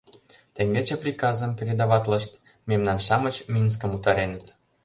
[0.55, 2.31] Теҥгече приказым передаватлышт—
[2.69, 4.45] мемнан-шамыч Минскым утареныт.